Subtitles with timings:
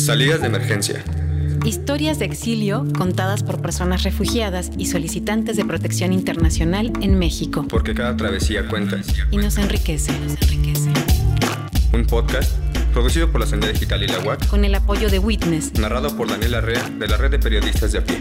[0.00, 1.04] Salidas de emergencia.
[1.66, 7.66] Historias de exilio contadas por personas refugiadas y solicitantes de protección internacional en México.
[7.68, 8.98] Porque cada travesía cuenta.
[9.30, 10.12] Y nos enriquece.
[11.92, 12.50] Un podcast
[12.94, 14.46] producido por la Sendera Digital y la UAC.
[14.46, 15.74] Con el apoyo de Witness.
[15.74, 18.18] Narrado por Daniela Arrea de la Red de Periodistas de a pie.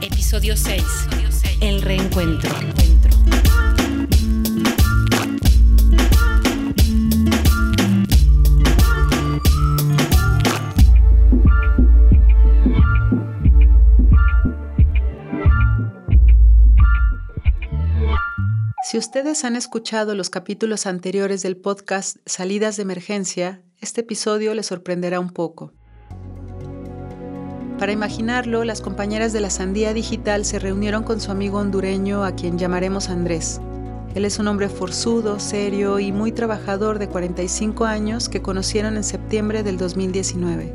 [0.00, 0.82] Episodio 6.
[1.60, 2.50] El reencuentro.
[19.10, 25.18] Ustedes han escuchado los capítulos anteriores del podcast Salidas de Emergencia, este episodio les sorprenderá
[25.18, 25.72] un poco.
[27.76, 32.36] Para imaginarlo, las compañeras de la Sandía Digital se reunieron con su amigo hondureño a
[32.36, 33.60] quien llamaremos Andrés.
[34.14, 39.02] Él es un hombre forzudo, serio y muy trabajador de 45 años que conocieron en
[39.02, 40.72] septiembre del 2019.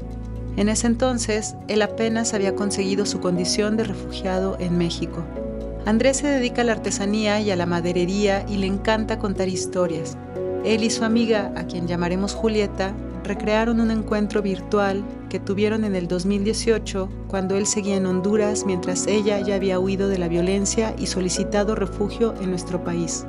[0.57, 5.23] En ese entonces, él apenas había conseguido su condición de refugiado en México.
[5.85, 10.17] Andrés se dedica a la artesanía y a la maderería y le encanta contar historias.
[10.63, 15.95] Él y su amiga, a quien llamaremos Julieta, recrearon un encuentro virtual que tuvieron en
[15.95, 20.95] el 2018 cuando él seguía en Honduras mientras ella ya había huido de la violencia
[20.97, 23.27] y solicitado refugio en nuestro país.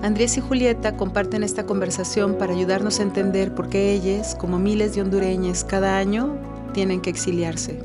[0.00, 4.94] Andrés y Julieta comparten esta conversación para ayudarnos a entender por qué ellas, como miles
[4.94, 6.34] de hondureños cada año,
[6.72, 7.78] tienen que exiliarse.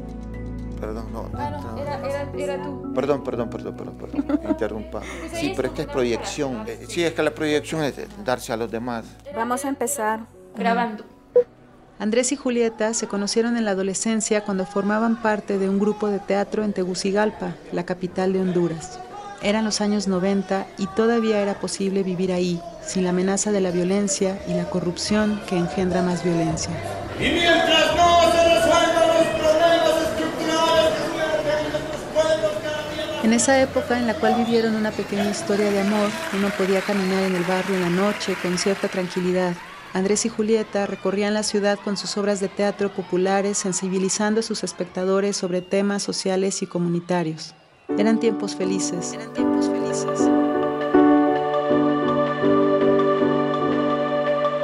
[2.34, 2.94] Perdón, Era, tú.
[2.94, 4.40] Perdón, perdón, perdón, perdón, perdón.
[4.50, 5.02] Interrumpa.
[5.34, 6.64] Sí, pero es que es proyección.
[6.68, 7.96] Eh, Sí, es que la proyección es
[8.26, 9.06] darse a los demás.
[9.36, 10.22] Vamos a empezar
[10.56, 11.04] grabando.
[12.00, 16.20] Andrés y Julieta se conocieron en la adolescencia cuando formaban parte de un grupo de
[16.20, 19.00] teatro en Tegucigalpa, la capital de Honduras.
[19.42, 23.72] Eran los años 90 y todavía era posible vivir ahí, sin la amenaza de la
[23.72, 26.72] violencia y la corrupción que engendra más violencia.
[27.20, 33.23] Y mientras no se resuelvan los problemas estructurales que sumergen nuestros pueblos cada día más
[33.34, 36.08] En esa época en la cual vivieron una pequeña historia de amor,
[36.38, 39.56] uno podía caminar en el barrio en la noche con cierta tranquilidad.
[39.92, 44.64] Andrés y Julieta recorrían la ciudad con sus obras de teatro populares, sensibilizando a sus
[44.64, 47.56] espectadores sobre temas sociales y comunitarios.
[47.98, 49.14] Eran tiempos felices.
[49.14, 50.30] Eran tiempos felices.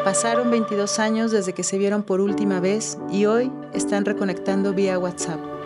[0.04, 5.00] Pasaron 22 años desde que se vieron por última vez y hoy están reconectando vía
[5.00, 5.59] WhatsApp.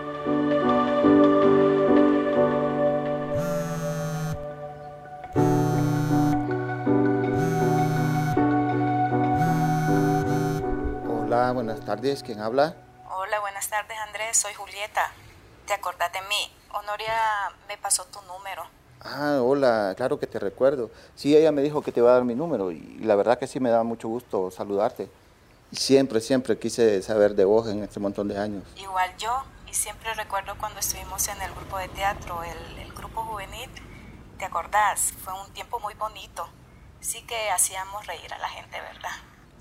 [11.94, 12.24] Tardes.
[12.24, 12.76] ¿Quién habla?
[13.12, 15.12] Hola, buenas tardes Andrés, soy Julieta.
[15.68, 16.52] ¿Te acordás de mí?
[16.74, 17.14] Honoria
[17.68, 18.66] me pasó tu número.
[19.00, 20.90] Ah, hola, claro que te recuerdo.
[21.16, 23.46] Sí, ella me dijo que te iba a dar mi número y la verdad que
[23.46, 25.08] sí me da mucho gusto saludarte.
[25.72, 28.64] Siempre, siempre quise saber de vos en este montón de años.
[28.76, 33.22] Igual yo, y siempre recuerdo cuando estuvimos en el grupo de teatro, el, el grupo
[33.22, 33.70] juvenil.
[34.40, 35.14] ¿Te acordás?
[35.24, 36.50] Fue un tiempo muy bonito.
[37.02, 39.12] Sí que hacíamos reír a la gente, ¿verdad?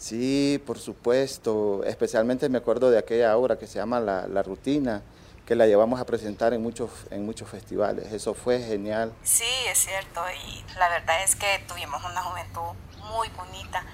[0.03, 1.85] Sí, por supuesto.
[1.85, 5.01] Especialmente me acuerdo de aquella obra que se llama La, La Rutina,
[5.47, 8.13] que la llevamos a presentar en muchos, en muchos festivales.
[8.13, 9.13] Eso fue genial.
[9.23, 12.75] Sí, es cierto, y la verdad es que tuvimos una juventud
[13.13, 13.85] muy bonita.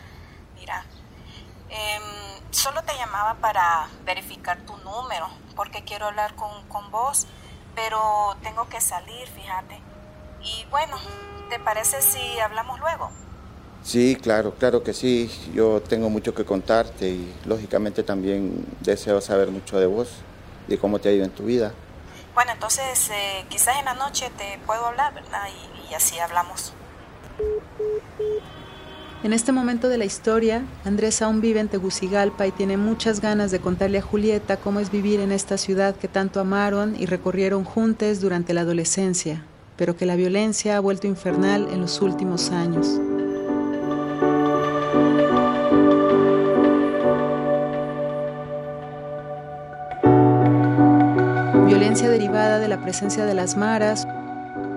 [0.54, 0.82] Mira,
[1.68, 2.02] em,
[2.52, 7.26] solo te llamaba para verificar tu número, porque quiero hablar con, con vos,
[7.74, 9.78] pero tengo que salir, fíjate.
[10.40, 10.96] Y bueno,
[11.50, 13.10] ¿te parece si hablamos luego?
[13.82, 15.30] Sí, claro, claro que sí.
[15.54, 20.08] Yo tengo mucho que contarte y lógicamente también deseo saber mucho de vos
[20.66, 21.72] y de cómo te ha ido en tu vida.
[22.34, 25.48] Bueno, entonces eh, quizás en la noche te puedo hablar, ¿verdad?
[25.48, 26.72] Y, y así hablamos.
[29.24, 33.50] En este momento de la historia, Andrés aún vive en Tegucigalpa y tiene muchas ganas
[33.50, 37.64] de contarle a Julieta cómo es vivir en esta ciudad que tanto amaron y recorrieron
[37.64, 39.44] juntos durante la adolescencia,
[39.76, 43.00] pero que la violencia ha vuelto infernal en los últimos años.
[52.68, 54.06] De la presencia de las maras,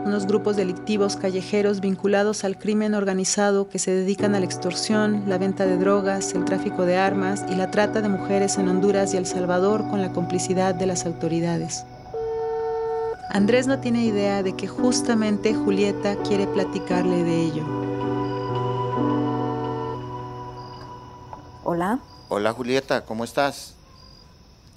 [0.05, 5.37] unos grupos delictivos callejeros vinculados al crimen organizado que se dedican a la extorsión, la
[5.37, 9.17] venta de drogas, el tráfico de armas y la trata de mujeres en Honduras y
[9.17, 11.85] El Salvador con la complicidad de las autoridades.
[13.29, 17.65] Andrés no tiene idea de que justamente Julieta quiere platicarle de ello.
[21.65, 21.99] Hola.
[22.29, 23.75] Hola Julieta, ¿cómo estás?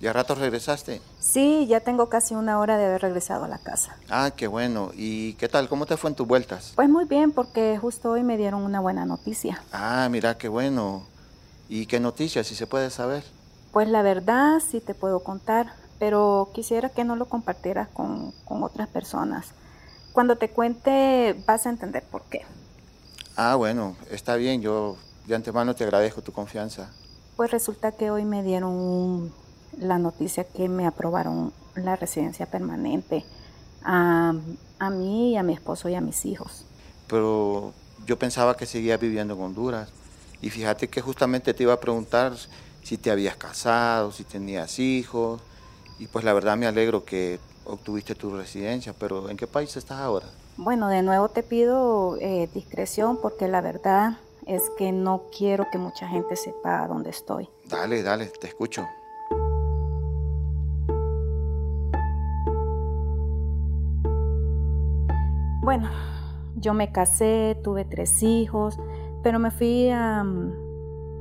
[0.04, 1.00] ¿Ya rato regresaste?
[1.18, 3.96] Sí, ya tengo casi una hora de haber regresado a la casa.
[4.10, 4.90] Ah, qué bueno.
[4.94, 5.66] ¿Y qué tal?
[5.66, 6.72] ¿Cómo te fue en tus vueltas?
[6.74, 9.62] Pues muy bien, porque justo hoy me dieron una buena noticia.
[9.72, 11.04] Ah, mira, qué bueno.
[11.70, 13.24] ¿Y qué noticias, si se puede saber?
[13.72, 18.62] Pues la verdad sí te puedo contar, pero quisiera que no lo compartieras con, con
[18.62, 19.52] otras personas.
[20.12, 22.44] Cuando te cuente vas a entender por qué.
[23.36, 26.90] Ah, bueno, está bien, yo de antemano te agradezco tu confianza.
[27.36, 29.32] Pues resulta que hoy me dieron
[29.78, 33.24] la noticia que me aprobaron la residencia permanente
[33.82, 34.34] a,
[34.78, 36.64] a mí y a mi esposo y a mis hijos.
[37.08, 37.72] Pero
[38.06, 39.90] yo pensaba que seguías viviendo en Honduras.
[40.40, 42.34] Y fíjate que justamente te iba a preguntar
[42.82, 45.40] si te habías casado, si tenías hijos.
[45.98, 49.98] Y pues la verdad me alegro que obtuviste tu residencia, pero ¿en qué país estás
[49.98, 50.26] ahora?
[50.56, 55.78] Bueno, de nuevo te pido eh, discreción porque la verdad es que no quiero que
[55.78, 57.48] mucha gente sepa dónde estoy.
[57.64, 58.86] Dale, dale, te escucho.
[65.76, 65.90] Bueno,
[66.54, 68.78] yo me casé, tuve tres hijos,
[69.24, 70.24] pero me fui a,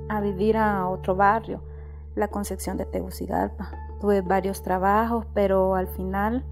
[0.10, 1.64] a vivir a otro barrio,
[2.14, 3.72] la Concepción de Tegucigalpa.
[4.00, 6.44] Tuve varios trabajos, pero al final,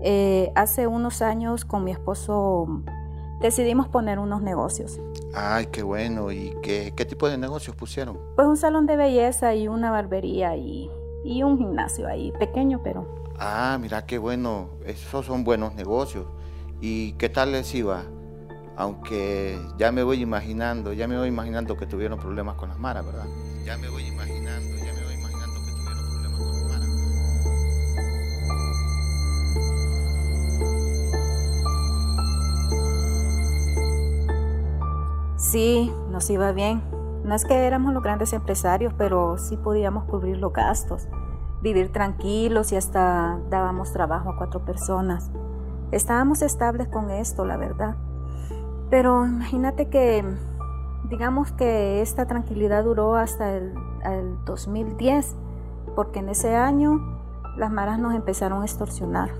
[0.00, 2.80] eh, hace unos años con mi esposo
[3.42, 4.98] decidimos poner unos negocios.
[5.34, 6.32] Ay, qué bueno.
[6.32, 8.18] ¿Y qué, qué tipo de negocios pusieron?
[8.34, 10.90] Pues un salón de belleza y una barbería y,
[11.22, 13.06] y un gimnasio ahí, pequeño, pero...
[13.38, 14.70] Ah, mira qué bueno.
[14.86, 16.24] Esos son buenos negocios.
[16.80, 18.02] ¿Y qué tal les iba?
[18.76, 23.06] Aunque ya me voy imaginando, ya me voy imaginando que tuvieron problemas con las maras,
[23.06, 23.24] ¿verdad?
[23.64, 26.88] Ya me voy imaginando, ya me voy imaginando que tuvieron problemas con las maras.
[35.38, 36.82] Sí, nos iba bien.
[37.24, 41.08] No es que éramos los grandes empresarios, pero sí podíamos cubrir los gastos,
[41.62, 45.30] vivir tranquilos y hasta dábamos trabajo a cuatro personas.
[45.92, 47.96] Estábamos estables con esto, la verdad.
[48.90, 50.24] Pero imagínate que,
[51.08, 53.72] digamos que esta tranquilidad duró hasta el,
[54.04, 55.36] el 2010,
[55.94, 57.00] porque en ese año
[57.56, 59.30] las maras nos empezaron a extorsionar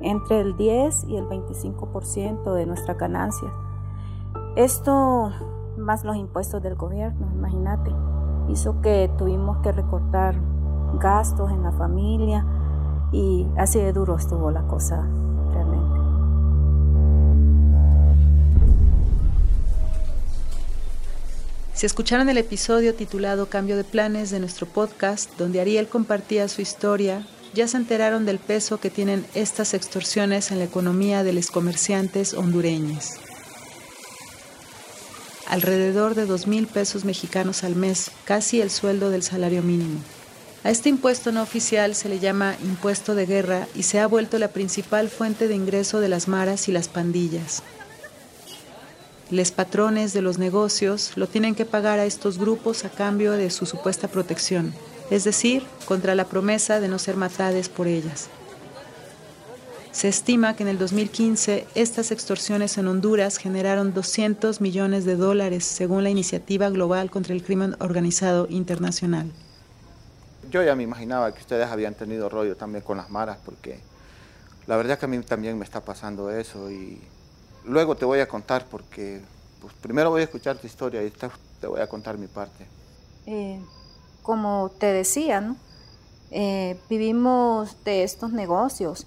[0.00, 3.50] entre el 10 y el 25% de nuestra ganancia.
[4.56, 5.30] Esto,
[5.76, 7.94] más los impuestos del gobierno, imagínate,
[8.48, 10.36] hizo que tuvimos que recortar
[10.98, 12.44] gastos en la familia
[13.12, 15.06] y así de duro estuvo la cosa
[21.74, 26.60] Si escucharon el episodio titulado Cambio de Planes de nuestro podcast, donde Ariel compartía su
[26.60, 31.50] historia, ya se enteraron del peso que tienen estas extorsiones en la economía de los
[31.50, 33.12] comerciantes hondureños.
[35.48, 39.98] Alrededor de dos mil pesos mexicanos al mes, casi el sueldo del salario mínimo.
[40.64, 44.38] A este impuesto no oficial se le llama impuesto de guerra y se ha vuelto
[44.38, 47.62] la principal fuente de ingreso de las maras y las pandillas.
[49.32, 53.48] Les patrones de los negocios lo tienen que pagar a estos grupos a cambio de
[53.48, 54.74] su supuesta protección,
[55.08, 58.28] es decir, contra la promesa de no ser matadas por ellas.
[59.90, 65.64] Se estima que en el 2015 estas extorsiones en Honduras generaron 200 millones de dólares
[65.64, 69.32] según la Iniciativa Global contra el Crimen Organizado Internacional.
[70.50, 73.80] Yo ya me imaginaba que ustedes habían tenido rollo también con las maras, porque
[74.66, 77.00] la verdad que a mí también me está pasando eso y
[77.64, 79.22] luego te voy a contar porque
[79.60, 82.66] pues, primero voy a escuchar tu historia y después te voy a contar mi parte.
[83.26, 83.60] Eh,
[84.22, 85.56] como te decía, ¿no?
[86.30, 89.06] Eh, vivimos de estos negocios.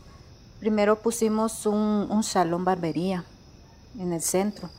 [0.60, 3.26] Primero pusimos un, salón barbería
[4.00, 4.70] en el centro.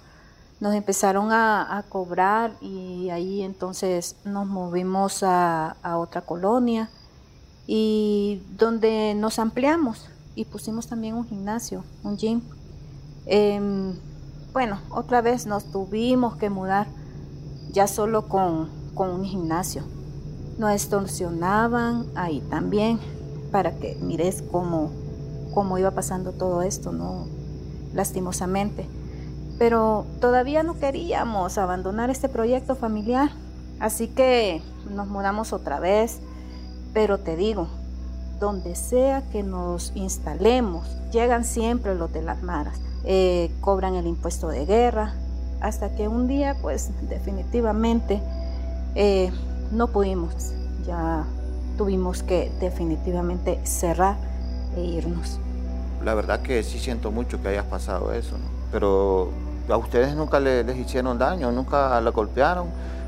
[0.61, 6.88] Nos empezaron a, a, cobrar y ahí entonces nos movimos a, a otra colonia
[7.66, 12.40] y donde nos ampliamos y pusimos también un gimnasio, un gym.
[13.26, 13.61] Eh,
[14.52, 16.87] bueno, otra vez nos tuvimos que mudar
[17.73, 19.83] ya solo con, con un gimnasio.
[20.59, 22.99] Nos extorsionaban ahí también
[23.52, 24.90] para que mires cómo,
[25.52, 27.26] cómo iba pasando todo esto, ¿no?
[27.92, 28.88] Lastimosamente.
[29.59, 33.30] Pero todavía no queríamos abandonar este proyecto familiar,
[33.80, 36.21] así que nos mudamos otra vez.
[36.95, 37.68] Pero te digo,
[38.38, 44.49] donde sea que nos instalemos, llegan siempre los de las maras eh, cobran el impuesto
[44.49, 45.14] de guerra,
[45.61, 48.21] hasta que un día pues definitivamente
[48.97, 49.31] eh,
[49.71, 50.35] no pudimos,
[50.85, 51.25] ya
[51.78, 54.16] tuvimos que definitivamente cerrar
[54.76, 55.38] e irnos.
[56.05, 58.35] La verdad que sí siento mucho que hayas pasado eso,
[58.73, 59.31] pero
[59.69, 62.66] a ustedes nunca les, hicieron daño, nunca la golpearon,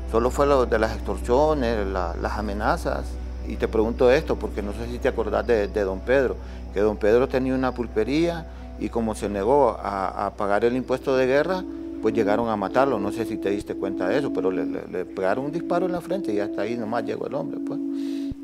[0.09, 3.03] solo fue lo de las extorsiones, la, las amenazas.
[3.49, 6.35] Y te pregunto esto porque no sé si te acordás de, don Pedro,
[6.73, 8.45] que don Pedro tenía una pulpería
[8.79, 11.63] y como se negó a, a, pagar el impuesto de guerra,
[12.01, 14.65] pues llegaron a matarlo, no sé si te diste cuenta de eso, pero le,
[15.05, 17.79] pegaron un disparo en la frente y hasta ahí nomás llegó el hombre, pues.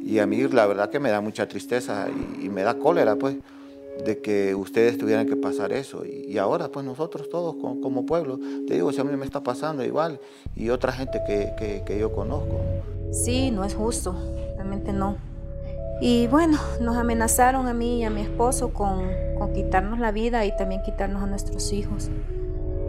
[0.04, 2.08] Y a mí la verdad que me da mucha tristeza
[2.42, 3.38] y, me da cólera, pues,
[4.06, 6.04] de que ustedes tuvieran que pasar eso.
[6.06, 9.84] Y, ahora, pues nosotros todos como, pueblo, te digo, si a mí me está pasando
[9.84, 10.20] igual,
[10.56, 12.60] y otra gente que, que yo conozco.
[13.12, 14.16] Sí, no es justo,
[14.94, 15.18] no.
[16.02, 19.08] Y bueno, nos amenazaron a mí y a mi esposo con,
[19.54, 22.10] quitarnos la vida y también quitarnos a nuestros hijos.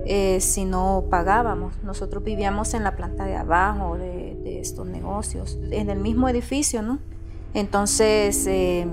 [0.07, 1.75] Eh, si no pagábamos.
[1.83, 4.25] Nosotros vivíamos en la planta de abajo de,
[4.61, 6.99] estos negocios, en el mismo edificio, ¿no?
[7.55, 8.87] Entonces eh,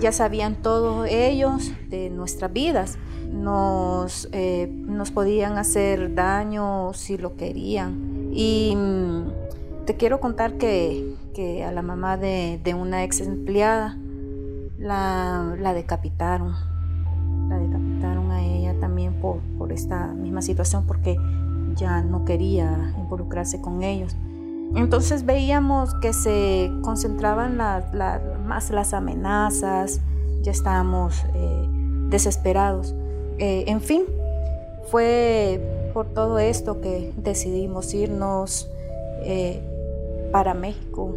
[0.00, 2.98] ya sabían todos ellos de nuestras vidas.
[3.30, 8.30] Nos, eh, nos podían hacer daño si lo querían.
[8.32, 9.39] Y mm,
[9.86, 13.96] te quiero contar que, que a la mamá de, de una ex empleada
[14.80, 16.54] la, decapitaron.
[17.48, 21.16] La decapitaron a ella también por, por esta misma situación porque
[21.76, 24.16] ya no quería involucrarse con ellos.
[24.74, 30.00] Entonces veíamos que se concentraban más las amenazas,
[30.42, 31.68] ya estábamos eh,
[32.08, 32.94] desesperados.
[33.38, 34.04] Eh, en fin,
[34.90, 38.70] fue por todo esto que decidimos irnos
[39.24, 39.60] eh,
[40.32, 41.14] para México,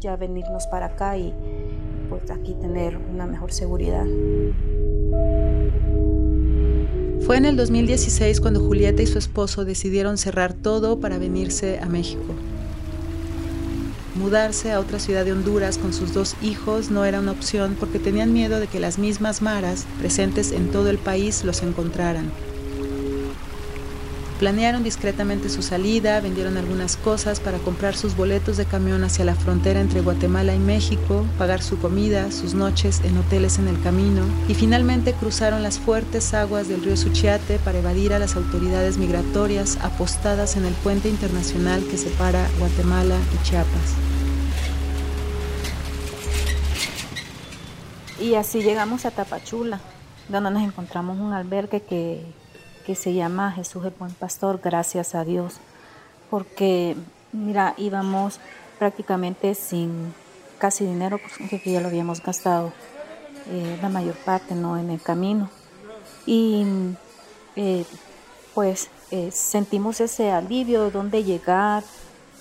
[0.00, 1.32] ya venirnos para acá y
[2.08, 4.06] pues aquí tener una mejor seguridad.
[7.24, 11.86] Fue en el 2016 cuando Julieta y su esposo decidieron cerrar todo para venirse a
[11.86, 12.34] México.
[14.14, 17.98] Mudarse a otra ciudad de Honduras con sus dos hijos no era una opción porque
[17.98, 22.30] tenían miedo de que las mismas maras presentes en todo el país los encontraran.
[24.42, 29.36] Planearon discretamente su salida, vendieron algunas cosas para comprar sus boletos de camión hacia la
[29.36, 34.24] frontera entre Guatemala y México, pagar su comida, sus noches en hoteles en el camino
[34.48, 39.78] y finalmente cruzaron las fuertes aguas del río Suchiate para evadir a las autoridades migratorias
[39.80, 43.94] apostadas en el puente internacional que separa Guatemala y Chiapas.
[48.20, 49.78] Y así llegamos a Tapachula,
[50.28, 52.41] donde nos encontramos un albergue que
[52.82, 55.54] que se llama Jesús el Buen Pastor, gracias a Dios,
[56.30, 56.96] porque
[57.32, 58.40] mira, íbamos
[58.78, 60.14] prácticamente sin
[60.58, 61.18] casi dinero,
[61.50, 62.72] porque ya lo habíamos gastado
[63.50, 65.50] eh, la mayor parte no en el camino.
[66.26, 66.64] Y
[67.56, 67.84] eh,
[68.54, 71.82] pues eh, sentimos ese alivio de dónde llegar,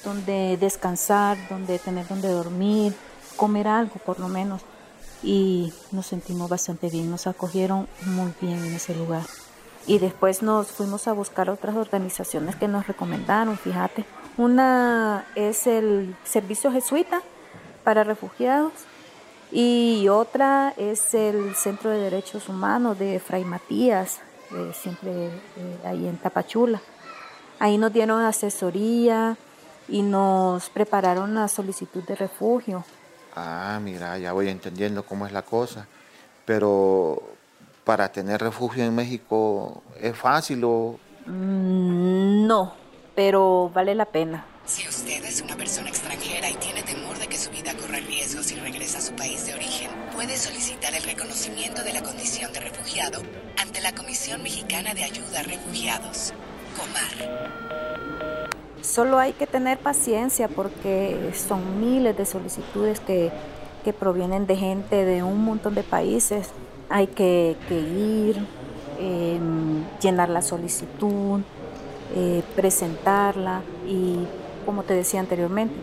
[0.03, 2.95] donde descansar, donde tener donde dormir,
[3.35, 4.61] comer algo por lo menos.
[5.23, 9.23] Y nos sentimos bastante bien, nos acogieron muy bien en ese lugar
[9.87, 14.05] y después nos fuimos a buscar otras organizaciones que nos recomendaron, fíjate.
[14.37, 17.21] Una es el Servicio Jesuita
[17.83, 18.73] para Refugiados
[19.51, 24.21] y otra es el Centro de Derechos Humanos de Fray Matías,
[24.51, 26.81] eh, siempre eh, ahí en Tapachula.
[27.59, 29.37] Ahí nos dieron asesoría
[29.87, 32.83] y nos prepararon la solicitud de refugio.
[33.35, 35.87] Ah, mira, ya voy entendiendo cómo es la cosa.
[36.45, 37.21] Pero
[37.91, 40.97] para tener refugio en México es fácil o...?
[41.25, 42.73] Mm, no,
[43.15, 44.45] pero vale la pena.
[44.63, 48.43] Si usted es una persona extranjera y tiene temor de que su vida corra riesgo
[48.43, 52.61] si regresa a su país de origen, puede solicitar el reconocimiento de la condición de
[52.61, 53.23] refugiado
[53.61, 56.33] ante la Comisión Mexicana de Ayuda a Refugiados,
[56.77, 57.51] COMAR.
[58.81, 63.33] Solo hay que tener paciencia porque son miles de solicitudes que,
[63.83, 66.51] que provienen de gente de un montón de países
[66.91, 68.45] hay que, ir,
[68.99, 71.41] em, llenar la solicitud,
[72.15, 74.25] eh, presentarla y,
[74.65, 75.73] como te decía anteriormente,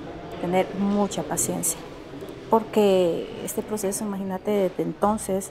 [0.41, 1.81] tener mucha paciencia.
[2.51, 5.51] Porque este proceso, imagínate, desde entonces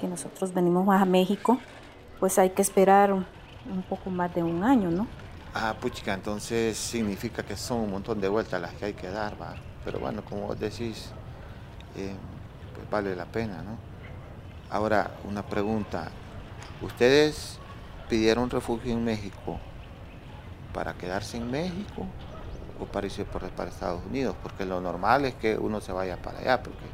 [0.00, 1.58] que nosotros venimos a México,
[2.18, 3.26] pues hay que esperar un,
[3.88, 5.06] poco más de un año, ¿no?
[5.54, 9.34] Ah, puchica, entonces significa que son un montón de vueltas las que hay que dar.
[9.84, 11.10] Pero bueno, como vos decís,
[11.96, 12.14] eh,
[12.74, 13.91] pues vale la pena, ¿no?
[14.72, 16.08] Ahora, una pregunta.
[16.80, 17.58] ¿Ustedes
[18.08, 19.58] pidieron refugio en México
[20.72, 22.06] para quedarse en México
[22.80, 24.34] o para irse para Estados Unidos?
[24.42, 26.86] Porque lo normal es que uno se vaya para allá, porque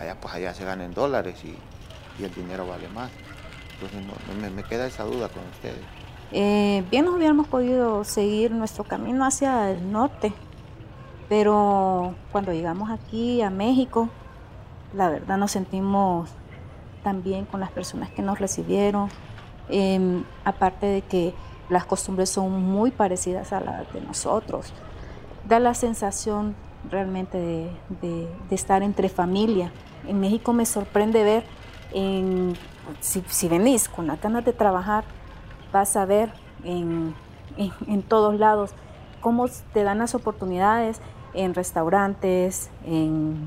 [0.00, 1.58] allá pues allá se ganan dólares y,
[2.22, 3.10] el dinero vale más.
[3.80, 5.82] Entonces me, queda esa duda con ustedes.
[6.30, 10.32] Eh, bien nos hubiéramos podido seguir nuestro camino hacia el norte,
[11.28, 14.08] pero cuando llegamos aquí a México,
[14.94, 16.30] la verdad nos sentimos
[17.02, 19.08] también con las personas que nos recibieron,
[19.68, 21.34] em, aparte de que
[21.68, 24.72] las costumbres son muy parecidas a las de nosotros.
[25.46, 26.54] Da la sensación
[26.90, 29.72] realmente de, estar entre familia.
[30.06, 31.44] En México me sorprende ver,
[33.00, 35.04] si, venís con las ganas de trabajar,
[35.72, 36.32] vas a ver
[36.64, 37.14] en,
[38.08, 38.70] todos lados
[39.20, 41.00] cómo te dan las oportunidades
[41.34, 43.46] en restaurantes, en,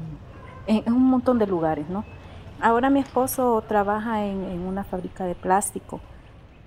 [0.68, 2.04] en, un montón de lugares, ¿no?
[2.62, 6.00] Ahora mi esposo trabaja en, una fábrica de plástico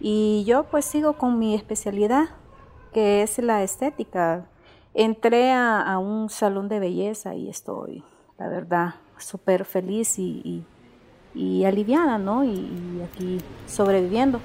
[0.01, 2.31] y yo pues sigo con mi especialidad,
[2.93, 4.45] que es la estética.
[4.93, 8.03] Entré a, un salón de belleza y estoy,
[8.39, 10.65] la verdad, súper feliz y,
[11.65, 12.43] aliviada, ¿no?
[12.43, 14.41] y aquí sobreviviendo.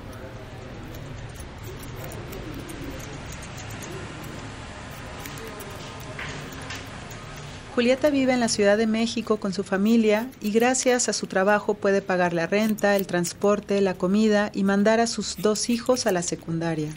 [7.80, 11.76] Julieta vive en la Ciudad de México con su familia y gracias a su trabajo
[11.76, 16.12] puede pagar la renta, el transporte, la comida y mandar a sus dos hijos a
[16.12, 16.92] la secundaria.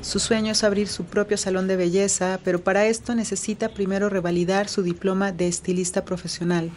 [0.00, 4.68] Su sueño es abrir su propio salón de belleza, pero para esto necesita primero revalidar
[4.68, 6.72] su diploma de estilista profesional.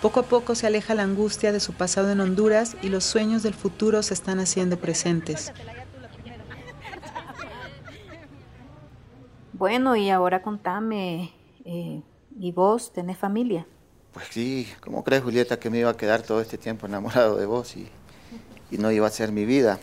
[0.00, 3.42] Poco a poco se aleja la angustia de su pasado en Honduras y los sueños
[3.42, 5.52] del futuro se están haciendo presentes.
[9.56, 11.30] Bueno, y ahora contame,
[11.64, 12.02] eh,
[12.40, 13.64] ¿y vos tenés familia?
[14.12, 17.46] Pues sí, ¿cómo crees Julieta que me iba a quedar todo este tiempo enamorado de
[17.46, 17.88] vos y,
[18.72, 19.78] y no iba a ser mi vida?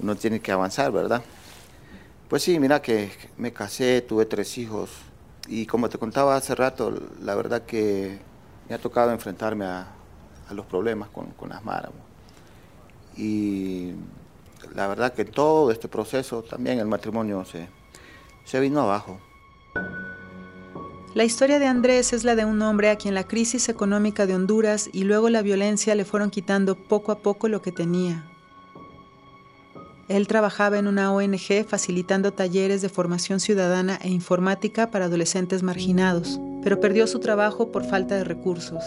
[0.00, 1.22] Uno tiene que avanzar, ¿verdad?
[2.30, 4.90] Pues sí, mira que me casé, tuve tres hijos
[5.48, 8.18] y como te contaba hace rato, la verdad que
[8.70, 9.86] me ha tocado enfrentarme a,
[10.48, 11.90] a los problemas con, con las maras.
[13.18, 13.92] Y
[14.74, 17.68] la verdad que todo este proceso, también el matrimonio se,
[18.44, 19.18] se vino abajo.
[21.14, 24.34] La historia de Andrés es la de un hombre a quien la crisis económica de
[24.34, 28.28] Honduras y luego la violencia le fueron quitando poco a poco lo que tenía.
[30.08, 36.40] Él trabajaba en una ONG facilitando talleres de formación ciudadana e informática para adolescentes marginados,
[36.62, 38.82] pero perdió su trabajo por falta de recursos.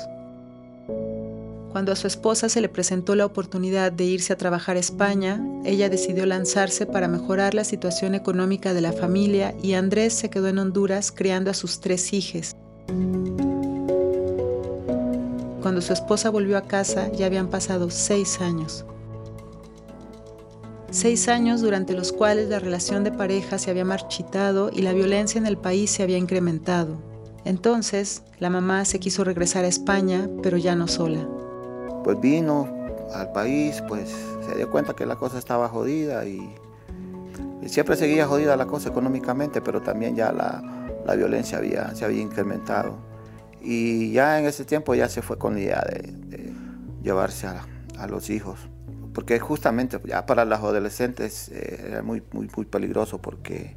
[1.77, 5.39] Cuando a su esposa se le presentó la oportunidad de irse a trabajar a España,
[5.63, 10.47] ella decidió lanzarse para mejorar la situación económica de la familia y Andrés se quedó
[10.47, 12.55] en Honduras criando a sus tres hijas.
[15.61, 18.83] Cuando su esposa volvió a casa ya habían pasado seis años.
[20.89, 25.37] Seis años durante los cuales la relación de pareja se había marchitado y la violencia
[25.37, 26.97] en el país se había incrementado.
[27.45, 31.36] Entonces, la mamá se quiso regresar a España, pero ya no sola
[32.07, 32.69] pues vino
[33.13, 34.15] al país, pues
[34.45, 36.55] se dio cuenta que la cosa estaba jodida y,
[37.65, 40.63] siempre seguía jodida la cosa económicamente, pero también ya la,
[41.17, 42.97] violencia había, se había incrementado.
[43.59, 46.53] Y ya en ese tiempo ya se fue con la idea de,
[47.03, 48.57] llevarse a, los hijos,
[49.13, 53.75] porque justamente ya para los adolescentes eh, era muy, muy, peligroso porque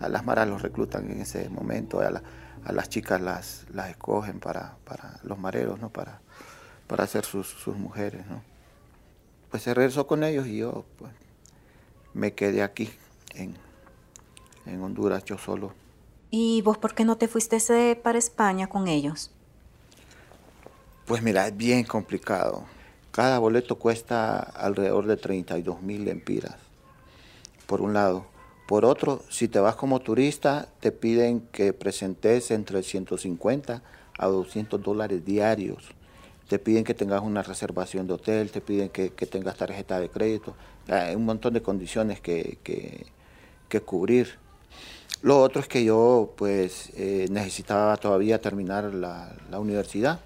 [0.00, 4.78] a las maras los reclutan en ese momento, a, las chicas las, las escogen para,
[4.86, 5.90] para los mareros, ¿no?
[5.90, 6.22] para,
[6.86, 8.26] para ser sus, sus mujeres.
[8.26, 8.42] ¿no?
[9.50, 11.12] Pues se regresó con ellos y yo pues,
[12.14, 12.90] me quedé aquí
[13.34, 13.54] en,
[14.66, 15.72] en Honduras yo solo.
[16.30, 17.58] ¿Y vos por qué no te fuiste
[18.02, 19.30] para España con ellos?
[21.06, 22.64] Pues mira, es bien complicado.
[23.12, 26.56] Cada boleto cuesta alrededor de 32 mil lempiras,
[27.66, 28.26] por un lado.
[28.66, 33.82] Por otro, si te vas como turista, te piden que presentes entre 150
[34.18, 35.95] a 200 dólares diarios
[36.48, 40.54] te piden que tengas una reservación de hotel, te piden que, tengas tarjeta de crédito,
[40.88, 42.58] hay un montón de condiciones que,
[43.84, 44.38] cubrir.
[45.22, 50.20] Lo otro es que yo pues eh, necesitaba todavía terminar la, universidad.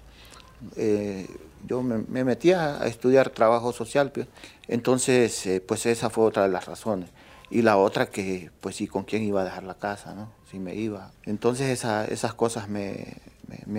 [0.75, 1.27] Eh,
[1.67, 4.27] yo me, metía a estudiar trabajo social, pues.
[4.67, 7.09] entonces eh, pues esa fue otra de las razones.
[7.49, 10.31] Y la otra que pues sí, con quién iba a dejar la casa, ¿no?
[10.49, 11.11] Si me iba.
[11.25, 13.17] Entonces esas cosas me,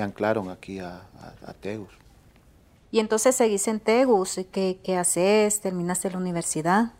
[0.03, 2.02] anclaron aquí a, a, a Tegus.
[2.93, 5.63] Y entonces seguís en Tegus, ¿qué, qué haces?
[5.63, 6.93] ¿Terminaste la universidad?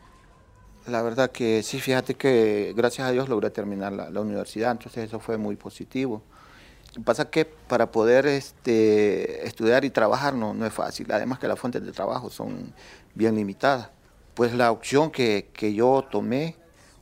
[0.87, 5.21] La verdad que sí, fíjate que gracias a Dios logré terminar la, universidad, entonces eso
[5.21, 6.23] fue muy positivo.
[7.05, 11.59] Pasa que para poder este, estudiar y trabajar no, no es fácil, además que las
[11.59, 12.73] fuentes de trabajo son
[13.15, 13.91] bien limitadas.
[14.33, 16.57] Pues la opción que, que yo tomé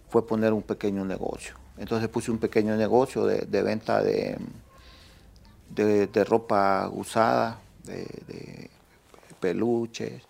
[0.09, 1.55] fue poner un pequeño negocio.
[1.79, 4.37] Entonces puse un pequeño negocio de, de venta de,
[5.70, 8.68] de, de, ropa usada, de,
[9.40, 10.22] peluches,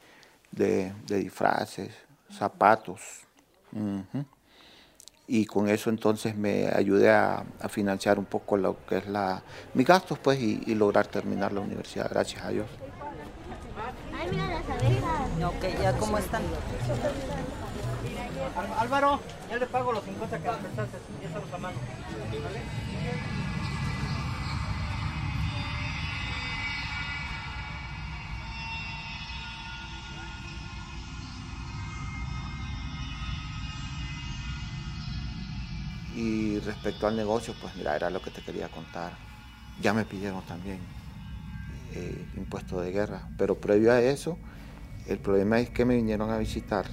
[0.50, 1.90] de, disfraces,
[2.30, 3.00] zapatos.
[5.26, 9.42] Y con eso entonces me ayudé a, financiar un poco lo que es la,
[9.74, 12.66] mis gastos pues y, lograr terminar la universidad, gracias a Dios.
[14.12, 15.20] Ay, mira las abejas.
[15.46, 16.42] Ok, ¿ya cómo están?
[18.78, 21.76] Álvaro, ya le pago los 50 que me prestaste, ya estamos a mano.
[22.42, 23.49] ¿Vale?
[36.20, 39.12] Y respecto al negocio, pues mira, era lo que te quería contar.
[39.80, 40.78] Ya me pidieron también
[41.94, 44.36] eh, impuesto de guerra, pero previo a eso,
[45.06, 46.84] el problema es que me vinieron a visitar,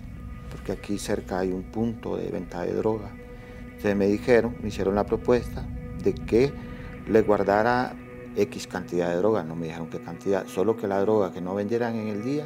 [0.50, 3.12] porque aquí cerca hay un punto de venta de droga.
[3.66, 5.66] Entonces me dijeron, me hicieron la propuesta
[6.02, 6.54] de que
[7.06, 7.98] le guardara
[8.38, 11.54] X cantidad de droga, no me dijeron qué cantidad, solo que la droga que no
[11.54, 12.46] vendieran en el día,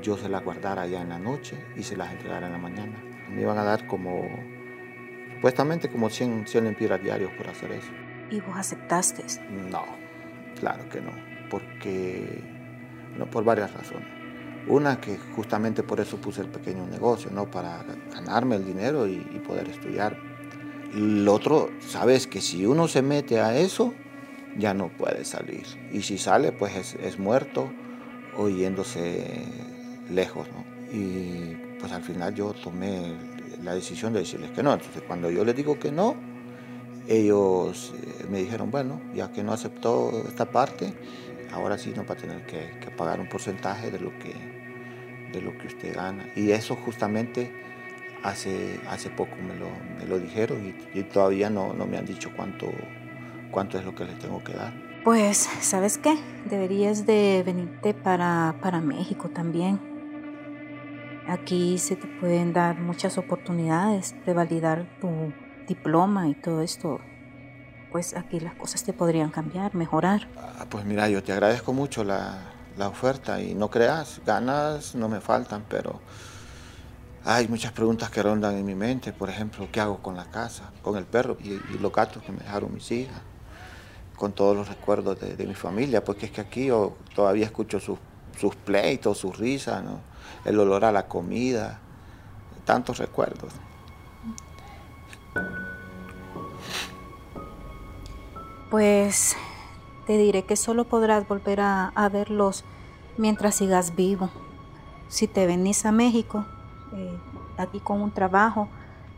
[0.00, 3.02] yo se la guardara ya en la noche y se las entregara en la mañana.
[3.28, 4.28] Me iban a dar como,
[5.44, 7.90] supuestamente como 100, 100 lempiras diarios por hacer eso.
[8.30, 9.22] ¿Y vos aceptaste?
[9.70, 9.84] No,
[10.58, 11.10] claro que no,
[11.50, 12.42] porque,
[13.18, 14.08] no, por varias razones.
[14.68, 17.50] Una que justamente por eso puse el pequeño negocio, ¿no?
[17.50, 20.16] Para ganarme el dinero y, y poder estudiar.
[20.94, 23.92] El otro, sabes que si uno se mete a eso,
[24.56, 25.66] ya no puede salir.
[25.92, 27.70] Y si sale, pues es, es muerto
[28.38, 29.44] o yéndose
[30.08, 30.48] lejos.
[30.48, 30.64] ¿no?
[30.90, 33.33] Y pues al final yo tomé
[33.64, 34.72] la decisión de decirles que no.
[34.72, 36.14] Entonces cuando yo les digo que no,
[37.08, 40.94] ellos eh, me dijeron, bueno, ya que no aceptó esta parte,
[41.52, 44.34] ahora sí no va a tener que, que pagar un porcentaje de lo que,
[45.32, 46.28] de lo que usted gana.
[46.36, 47.52] Y eso justamente
[48.22, 52.06] hace, hace poco me lo, me lo dijeron y, y todavía no, no me han
[52.06, 52.70] dicho cuánto,
[53.50, 54.72] cuánto es lo que les tengo que dar.
[55.04, 56.16] Pues, ¿sabes qué?
[56.48, 59.93] Deberías de venirte para, para México también.
[61.28, 65.32] Aquí se te pueden dar muchas oportunidades de validar tu
[65.66, 67.00] diploma y todo esto.
[67.92, 70.28] Pues aquí las cosas te podrían cambiar, mejorar.
[70.36, 72.42] Ah, pues mira, yo te agradezco mucho la,
[72.76, 76.00] la oferta y no creas, ganas no me faltan, pero
[77.24, 79.12] hay muchas preguntas que rondan en mi mente.
[79.12, 82.32] Por ejemplo, ¿qué hago con la casa, con el perro y, y los gatos que
[82.32, 83.22] me dejaron mis hijas?
[84.14, 87.98] con todos los recuerdos de, mi familia, porque es que aquí yo todavía escucho sus,
[88.38, 90.00] sus pleitos, sus risas, ¿no?
[90.44, 91.80] El olor a la comida,
[92.64, 93.52] tantos recuerdos.
[98.70, 99.36] Pues
[100.06, 102.64] te diré que solo podrás volver a, a verlos
[103.16, 104.30] mientras sigas vivo.
[105.08, 106.44] Si te venís a México,
[106.94, 107.18] eh,
[107.56, 108.68] aquí con un trabajo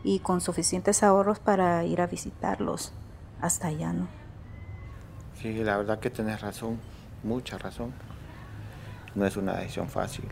[0.03, 2.93] y con suficientes ahorros para ir a visitarlos
[3.41, 4.07] hasta allá, ¿no?
[5.41, 6.79] Sí, la verdad que tenés razón,
[7.23, 7.93] mucha razón.
[9.15, 10.25] No es una decisión fácil.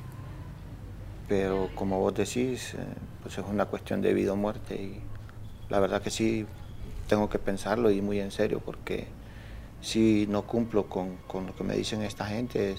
[1.27, 2.77] Pero como vos decís, eh,
[3.23, 5.01] pues es una cuestión de vida o muerte y
[5.69, 6.45] la verdad que sí
[7.07, 9.07] tengo que pensarlo y muy en serio porque
[9.81, 12.75] si no cumplo con, con lo que me dicen esta gente,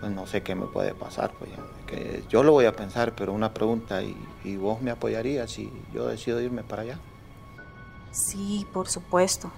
[0.00, 1.32] pues no sé qué me puede pasar.
[1.38, 1.58] Pues ya.
[1.86, 5.70] Que yo lo voy a pensar, pero una pregunta, ¿y, ¿y vos me apoyarías si
[5.92, 6.98] yo decido irme para allá?
[8.10, 9.50] Sí, por supuesto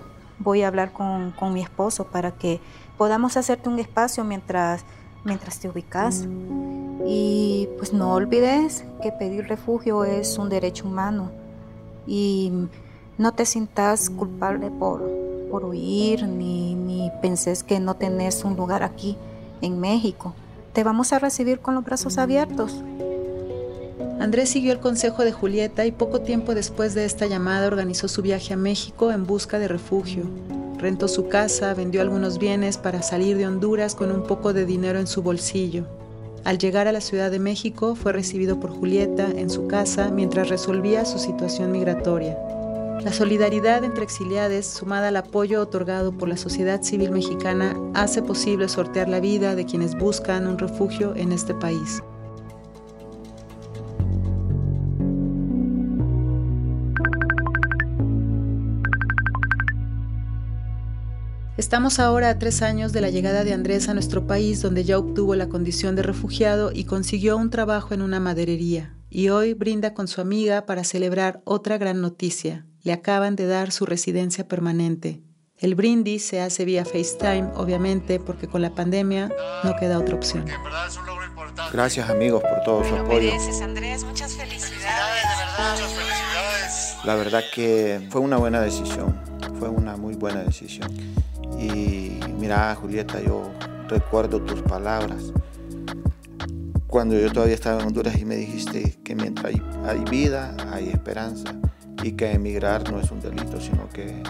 [0.42, 2.60] voy a hablar con, con, mi esposo para que
[2.98, 4.84] podamos hacerte un espacio mientras,
[5.24, 6.26] mientras te ubicas.
[7.06, 11.30] Y pues no olvides que pedir refugio es un derecho humano
[12.06, 12.52] y
[13.18, 15.02] no te sientas culpable por,
[15.50, 19.16] por huir ni, ni penses que no tenés un lugar aquí
[19.60, 20.34] en México.
[20.72, 22.82] Te vamos a recibir con los brazos abiertos.
[24.20, 28.22] Andrés siguió el consejo de Julieta y poco tiempo después de esta llamada organizó su
[28.22, 30.24] viaje a México en busca de refugio.
[30.78, 34.98] Rentó su casa, vendió algunos bienes para salir de Honduras con un poco de dinero
[34.98, 35.86] en su bolsillo.
[36.44, 40.48] Al llegar a la Ciudad de México fue recibido por Julieta en su casa mientras
[40.48, 42.36] resolvía su situación migratoria.
[43.04, 48.68] La solidaridad entre exiliados, sumada al apoyo otorgado por la sociedad civil mexicana, hace posible
[48.68, 52.02] sortear la vida de quienes buscan un refugio en este país.
[61.62, 64.98] Estamos ahora a tres años de la llegada de Andrés a nuestro país, donde ya
[64.98, 68.96] obtuvo la condición de refugiado y consiguió un trabajo en una maderería.
[69.10, 72.66] Y hoy brinda con su amiga para celebrar otra gran noticia.
[72.82, 75.22] Le acaban de dar su residencia permanente.
[75.56, 79.30] El brindis se hace vía FaceTime, obviamente, porque con la pandemia
[79.62, 80.44] no queda otra opción.
[81.72, 83.30] Gracias amigos por todo su apoyo.
[83.30, 85.24] Mereces, Andrés, muchas felicidades.
[85.70, 86.96] Muchas felicidades.
[87.04, 89.16] La verdad que fue una buena decisión,
[89.60, 90.90] fue una muy buena decisión.
[91.58, 93.50] Y mira, Julieta, yo
[93.88, 95.32] recuerdo tus palabras.
[96.86, 100.88] Cuando yo todavía estaba en Honduras y me dijiste que mientras hay, hay vida, hay
[100.90, 101.54] esperanza.
[102.02, 104.22] Y que emigrar no es un delito, sino que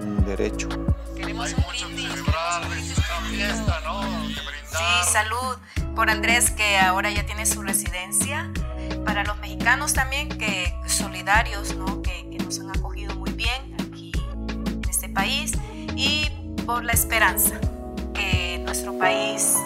[0.00, 0.68] un derecho.
[1.16, 2.08] Queremos un brindis.
[2.10, 4.02] celebrar esta fiesta, ¿no?
[4.28, 5.56] Sí, salud
[5.96, 8.52] por Andrés que ahora ya tiene su residencia.
[9.04, 12.02] Para los mexicanos también que solidarios, ¿no?
[12.02, 14.12] Que, que nos han acogido muy bien aquí
[14.48, 15.52] en este país
[15.96, 16.30] y
[16.68, 17.58] por la esperanza
[18.12, 19.56] que nuestro país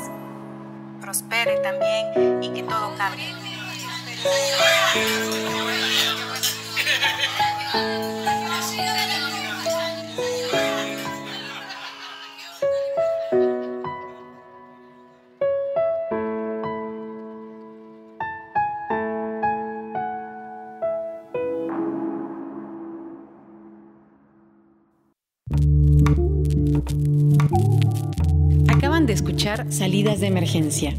[1.00, 3.26] prospere también y que todo cambie.
[29.52, 30.94] escuchar Salidas de Emergencia,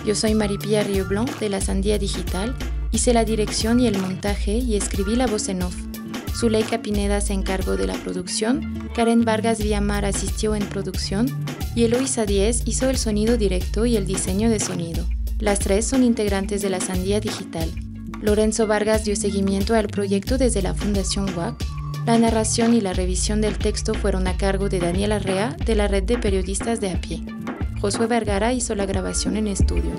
[0.05, 1.07] Yo soy Maripía Río
[1.39, 2.55] de la Sandía Digital,
[2.91, 5.77] hice la dirección y el montaje y escribí la voz en off.
[6.35, 11.27] Zuleika Pineda se encargó de la producción, Karen Vargas Villamar asistió en producción
[11.75, 15.07] y Eloisa Díez hizo el sonido directo y el diseño de sonido.
[15.39, 17.71] Las tres son integrantes de la Sandía Digital.
[18.27, 21.65] Lorenzo Vargas dio seguimiento al proyecto desde la Fundación WAC.
[22.07, 25.87] La narración y la revisión del texto fueron a cargo de Daniel Arrea de la
[25.87, 27.23] Red de Periodistas de a pie.
[27.81, 29.93] Josué Vergara hizo la grabación en estudio.